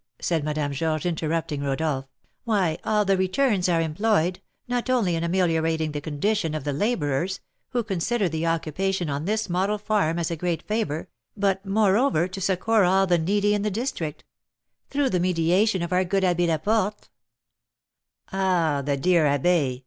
[0.19, 2.07] said Madame Georges, interrupting Rodolph;
[2.43, 7.39] "why, all the returns are employed, not only in ameliorating the condition of the labourers,
[7.69, 12.41] who consider the occupation on this model farm as a great favour, but, moreover, to
[12.41, 14.23] succour all the needy in the district;
[14.89, 17.09] through the mediation of our good Abbé Laporte"
[18.33, 19.79] "Ah, the dear abbé!"